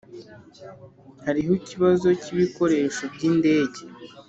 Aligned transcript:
hariho 1.25 1.51
ikibazo 1.59 2.07
cyibikoresho 2.21 3.03
byindege. 3.13 3.81